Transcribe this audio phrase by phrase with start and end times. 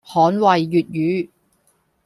[0.03, 1.29] 捍衛粵語